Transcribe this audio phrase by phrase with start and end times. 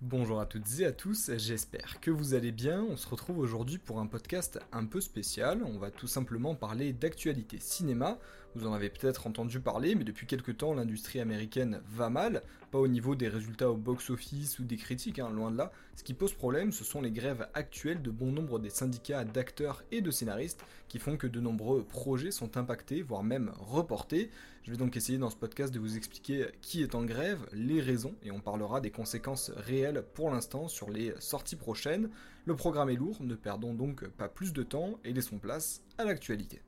[0.00, 2.84] Bonjour à toutes et à tous, j'espère que vous allez bien.
[2.88, 5.64] On se retrouve aujourd'hui pour un podcast un peu spécial.
[5.64, 8.16] On va tout simplement parler d'actualité cinéma.
[8.54, 12.42] Vous en avez peut-être entendu parler, mais depuis quelques temps, l'industrie américaine va mal.
[12.70, 15.70] Pas au niveau des résultats au box-office ou des critiques, hein, loin de là.
[15.96, 19.84] Ce qui pose problème, ce sont les grèves actuelles de bon nombre des syndicats d'acteurs
[19.92, 24.30] et de scénaristes qui font que de nombreux projets sont impactés, voire même reportés.
[24.62, 27.80] Je vais donc essayer dans ce podcast de vous expliquer qui est en grève, les
[27.80, 32.10] raisons, et on parlera des conséquences réelles pour l'instant sur les sorties prochaines.
[32.46, 36.04] Le programme est lourd, ne perdons donc pas plus de temps et laissons place à
[36.04, 36.62] l'actualité.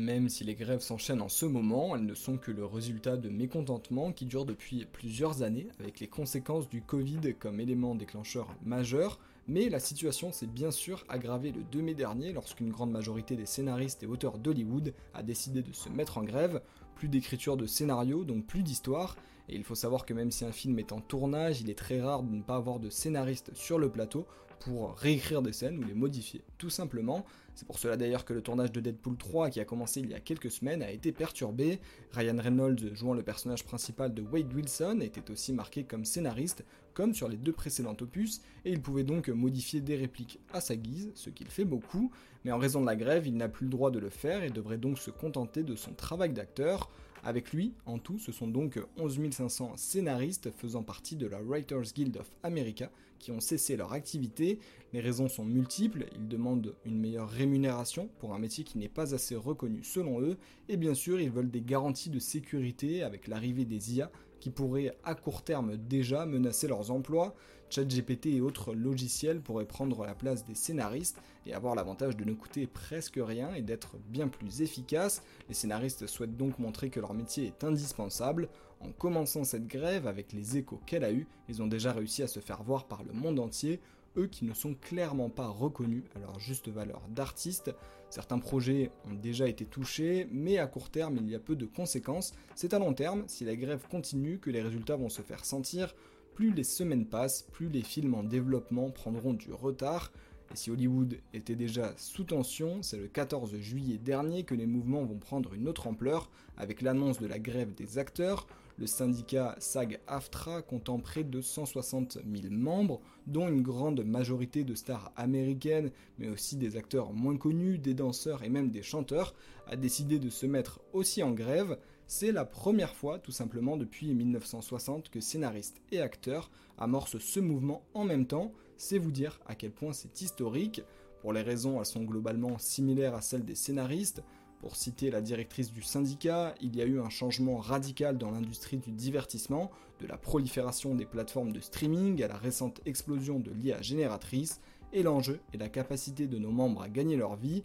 [0.00, 3.28] Même si les grèves s'enchaînent en ce moment, elles ne sont que le résultat de
[3.28, 9.20] mécontentements qui durent depuis plusieurs années, avec les conséquences du Covid comme élément déclencheur majeur,
[9.46, 13.44] mais la situation s'est bien sûr aggravée le 2 mai dernier lorsqu'une grande majorité des
[13.44, 16.62] scénaristes et auteurs d'Hollywood a décidé de se mettre en grève,
[16.94, 19.16] plus d'écriture de scénario, donc plus d'histoire,
[19.50, 22.00] et il faut savoir que même si un film est en tournage, il est très
[22.00, 24.26] rare de ne pas avoir de scénariste sur le plateau
[24.60, 27.26] pour réécrire des scènes ou les modifier, tout simplement.
[27.60, 30.14] C'est pour cela d'ailleurs que le tournage de Deadpool 3, qui a commencé il y
[30.14, 31.78] a quelques semaines, a été perturbé.
[32.12, 37.12] Ryan Reynolds, jouant le personnage principal de Wade Wilson, était aussi marqué comme scénariste, comme
[37.12, 41.10] sur les deux précédents opus, et il pouvait donc modifier des répliques à sa guise,
[41.14, 42.10] ce qu'il fait beaucoup,
[42.46, 44.48] mais en raison de la grève, il n'a plus le droit de le faire et
[44.48, 46.88] devrait donc se contenter de son travail d'acteur.
[47.22, 51.92] Avec lui, en tout, ce sont donc 11 500 scénaristes faisant partie de la Writers
[51.94, 54.58] Guild of America qui ont cessé leur activité.
[54.92, 59.14] Les raisons sont multiples, ils demandent une meilleure rémunération pour un métier qui n'est pas
[59.14, 63.66] assez reconnu selon eux, et bien sûr ils veulent des garanties de sécurité avec l'arrivée
[63.66, 64.10] des IA
[64.40, 67.34] qui pourraient à court terme déjà menacer leurs emplois.
[67.68, 72.34] ChatGPT et autres logiciels pourraient prendre la place des scénaristes et avoir l'avantage de ne
[72.34, 75.22] coûter presque rien et d'être bien plus efficaces.
[75.48, 78.48] Les scénaristes souhaitent donc montrer que leur métier est indispensable.
[78.80, 82.28] En commençant cette grève avec les échos qu'elle a eus, ils ont déjà réussi à
[82.28, 83.80] se faire voir par le monde entier
[84.16, 87.72] eux qui ne sont clairement pas reconnus à leur juste valeur d'artistes.
[88.10, 91.66] Certains projets ont déjà été touchés, mais à court terme il y a peu de
[91.66, 92.32] conséquences.
[92.54, 95.94] C'est à long terme, si la grève continue, que les résultats vont se faire sentir.
[96.34, 100.12] Plus les semaines passent, plus les films en développement prendront du retard.
[100.52, 105.04] Et si Hollywood était déjà sous tension, c'est le 14 juillet dernier que les mouvements
[105.04, 108.48] vont prendre une autre ampleur avec l'annonce de la grève des acteurs,
[108.80, 115.12] le syndicat SAG-AFTRA comptant près de 160 000 membres, dont une grande majorité de stars
[115.16, 119.34] américaines, mais aussi des acteurs moins connus, des danseurs et même des chanteurs,
[119.66, 121.78] a décidé de se mettre aussi en grève.
[122.06, 127.82] C'est la première fois, tout simplement depuis 1960, que scénaristes et acteurs amorcent ce mouvement
[127.92, 128.50] en même temps.
[128.78, 130.82] C'est vous dire à quel point c'est historique.
[131.20, 134.22] Pour les raisons, elles sont globalement similaires à celles des scénaristes.
[134.60, 138.76] Pour citer la directrice du syndicat, il y a eu un changement radical dans l'industrie
[138.76, 139.70] du divertissement,
[140.02, 144.60] de la prolifération des plateformes de streaming à la récente explosion de l'IA génératrice,
[144.92, 147.64] et l'enjeu est la capacité de nos membres à gagner leur vie.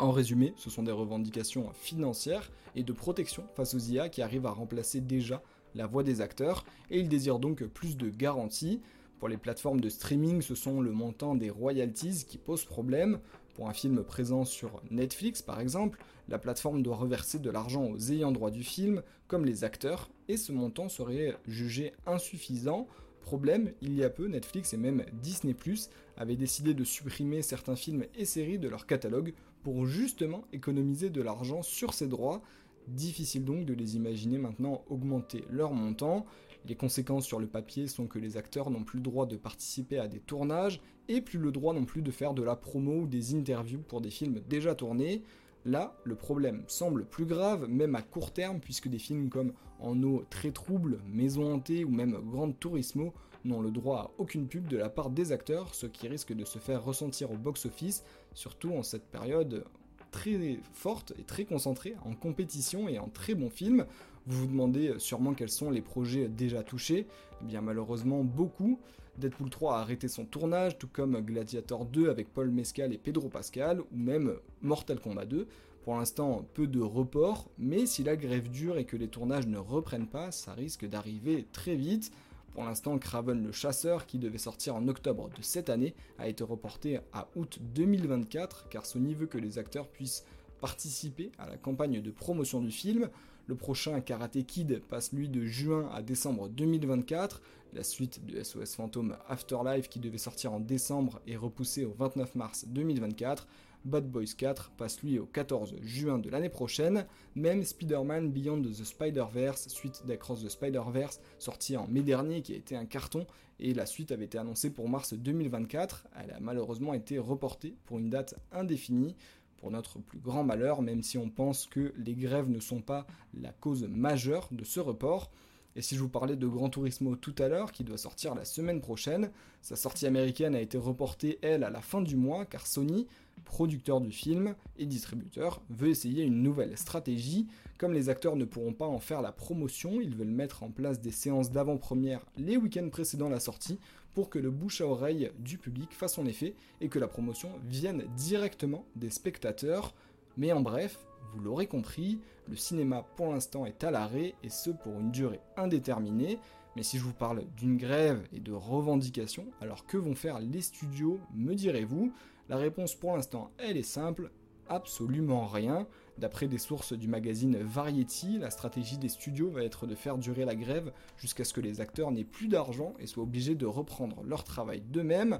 [0.00, 4.46] En résumé, ce sont des revendications financières et de protection face aux IA qui arrivent
[4.46, 5.42] à remplacer déjà
[5.76, 8.80] la voix des acteurs, et ils désirent donc plus de garanties.
[9.20, 13.20] Pour les plateformes de streaming, ce sont le montant des royalties qui pose problème.
[13.60, 18.10] Pour un film présent sur Netflix par exemple, la plateforme doit reverser de l'argent aux
[18.10, 22.88] ayants droit du film, comme les acteurs, et ce montant serait jugé insuffisant.
[23.20, 25.52] Problème, il y a peu, Netflix et même Disney⁇
[26.16, 31.20] avaient décidé de supprimer certains films et séries de leur catalogue pour justement économiser de
[31.20, 32.40] l'argent sur ces droits.
[32.88, 36.24] Difficile donc de les imaginer maintenant augmenter leur montant.
[36.66, 39.98] Les conséquences sur le papier sont que les acteurs n'ont plus le droit de participer
[39.98, 43.06] à des tournages et plus le droit non plus de faire de la promo ou
[43.06, 45.22] des interviews pour des films déjà tournés.
[45.64, 50.02] Là, le problème semble plus grave, même à court terme, puisque des films comme En
[50.02, 54.68] eau très trouble, Maison hantée ou même Grande Turismo n'ont le droit à aucune pub
[54.68, 58.04] de la part des acteurs, ce qui risque de se faire ressentir au box-office,
[58.34, 59.64] surtout en cette période
[60.10, 63.86] très forte et très concentrée en compétition et en très bons films.
[64.26, 67.06] Vous vous demandez sûrement quels sont les projets déjà touchés.
[67.42, 68.78] Eh bien malheureusement beaucoup.
[69.18, 73.28] Deadpool 3 a arrêté son tournage, tout comme Gladiator 2 avec Paul Mescal et Pedro
[73.28, 75.46] Pascal, ou même Mortal Kombat 2.
[75.82, 79.58] Pour l'instant, peu de reports, mais si la grève dure et que les tournages ne
[79.58, 82.12] reprennent pas, ça risque d'arriver très vite.
[82.52, 86.44] Pour l'instant, Craven le chasseur, qui devait sortir en octobre de cette année, a été
[86.44, 90.24] reporté à août 2024, car Sony veut que les acteurs puissent
[90.60, 93.08] participer à la campagne de promotion du film.
[93.50, 97.42] Le prochain Karate Kid passe lui de juin à décembre 2024.
[97.72, 102.36] La suite de SOS Phantom Afterlife qui devait sortir en décembre est repoussée au 29
[102.36, 103.48] mars 2024.
[103.84, 107.06] Bad Boys 4 passe lui au 14 juin de l'année prochaine.
[107.34, 112.56] Même Spider-Man Beyond the Spider-Verse, suite d'Across the Spider-Verse, sorti en mai dernier, qui a
[112.56, 113.26] été un carton,
[113.58, 116.06] et la suite avait été annoncée pour mars 2024.
[116.22, 119.16] Elle a malheureusement été reportée pour une date indéfinie
[119.60, 123.06] pour notre plus grand malheur, même si on pense que les grèves ne sont pas
[123.34, 125.30] la cause majeure de ce report.
[125.76, 128.44] Et si je vous parlais de Gran Turismo tout à l'heure, qui doit sortir la
[128.44, 129.30] semaine prochaine,
[129.62, 133.06] sa sortie américaine a été reportée, elle, à la fin du mois, car Sony,
[133.44, 137.46] producteur du film et distributeur, veut essayer une nouvelle stratégie.
[137.78, 141.00] Comme les acteurs ne pourront pas en faire la promotion, ils veulent mettre en place
[141.00, 143.78] des séances d'avant-première les week-ends précédant la sortie
[144.14, 147.50] pour que le bouche à oreille du public fasse son effet et que la promotion
[147.68, 149.94] vienne directement des spectateurs.
[150.36, 150.98] Mais en bref,
[151.32, 155.40] vous l'aurez compris, le cinéma pour l'instant est à l'arrêt et ce pour une durée
[155.56, 156.38] indéterminée.
[156.76, 160.60] Mais si je vous parle d'une grève et de revendications, alors que vont faire les
[160.60, 162.12] studios, me direz-vous?
[162.50, 164.32] La réponse pour l'instant, elle est simple,
[164.68, 165.86] absolument rien.
[166.18, 170.44] D'après des sources du magazine Variety, la stratégie des studios va être de faire durer
[170.44, 174.24] la grève jusqu'à ce que les acteurs n'aient plus d'argent et soient obligés de reprendre
[174.24, 175.38] leur travail d'eux-mêmes.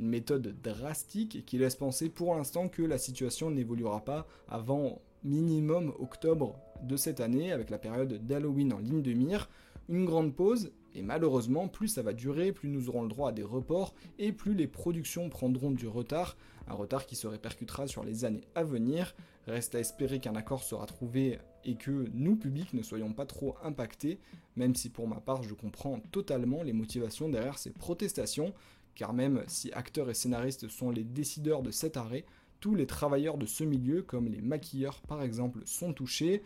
[0.00, 5.94] Une méthode drastique qui laisse penser pour l'instant que la situation n'évoluera pas avant minimum
[5.98, 9.48] octobre de cette année avec la période d'Halloween en ligne de mire.
[9.90, 13.32] Une grande pause et malheureusement, plus ça va durer, plus nous aurons le droit à
[13.32, 16.36] des reports et plus les productions prendront du retard,
[16.68, 19.14] un retard qui se répercutera sur les années à venir.
[19.46, 23.56] Reste à espérer qu'un accord sera trouvé et que nous, publics, ne soyons pas trop
[23.64, 24.20] impactés,
[24.54, 28.54] même si pour ma part je comprends totalement les motivations derrière ces protestations,
[28.94, 32.24] car même si acteurs et scénaristes sont les décideurs de cet arrêt,
[32.60, 36.42] tous les travailleurs de ce milieu, comme les maquilleurs par exemple, sont touchés.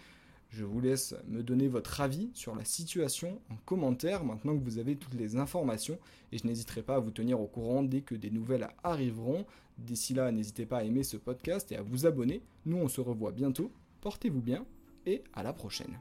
[0.56, 4.78] Je vous laisse me donner votre avis sur la situation en commentaire maintenant que vous
[4.78, 5.98] avez toutes les informations
[6.30, 9.46] et je n'hésiterai pas à vous tenir au courant dès que des nouvelles arriveront.
[9.78, 12.40] D'ici là, n'hésitez pas à aimer ce podcast et à vous abonner.
[12.66, 13.72] Nous, on se revoit bientôt.
[14.00, 14.64] Portez-vous bien
[15.06, 15.98] et à la prochaine.